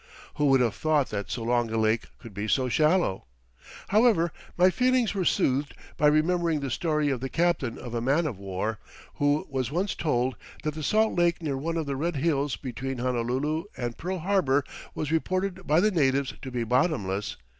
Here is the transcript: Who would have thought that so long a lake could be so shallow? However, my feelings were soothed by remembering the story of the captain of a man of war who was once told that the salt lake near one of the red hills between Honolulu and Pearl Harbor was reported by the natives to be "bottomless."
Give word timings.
Who 0.37 0.45
would 0.45 0.61
have 0.61 0.73
thought 0.73 1.11
that 1.11 1.29
so 1.29 1.43
long 1.43 1.69
a 1.69 1.77
lake 1.77 2.05
could 2.17 2.33
be 2.33 2.47
so 2.47 2.67
shallow? 2.69 3.27
However, 3.89 4.31
my 4.57 4.71
feelings 4.71 5.13
were 5.13 5.25
soothed 5.25 5.75
by 5.95 6.07
remembering 6.07 6.59
the 6.59 6.71
story 6.71 7.11
of 7.11 7.19
the 7.21 7.29
captain 7.29 7.77
of 7.77 7.93
a 7.93 8.01
man 8.01 8.25
of 8.25 8.39
war 8.39 8.79
who 9.17 9.45
was 9.47 9.69
once 9.71 9.93
told 9.93 10.35
that 10.63 10.73
the 10.73 10.81
salt 10.81 11.15
lake 11.15 11.39
near 11.43 11.55
one 11.55 11.77
of 11.77 11.85
the 11.85 11.95
red 11.95 12.15
hills 12.15 12.55
between 12.55 12.97
Honolulu 12.97 13.65
and 13.77 13.95
Pearl 13.95 14.17
Harbor 14.17 14.63
was 14.95 15.11
reported 15.11 15.67
by 15.67 15.79
the 15.79 15.91
natives 15.91 16.33
to 16.41 16.49
be 16.49 16.63
"bottomless." 16.63 17.37